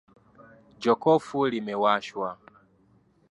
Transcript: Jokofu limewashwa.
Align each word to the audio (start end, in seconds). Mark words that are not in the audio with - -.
Jokofu 0.81 1.39
limewashwa. 1.51 2.29